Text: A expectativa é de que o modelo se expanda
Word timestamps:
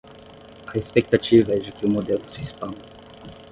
A 0.65 0.75
expectativa 0.75 1.53
é 1.53 1.59
de 1.59 1.71
que 1.71 1.85
o 1.85 1.87
modelo 1.91 2.27
se 2.27 2.41
expanda 2.41 2.81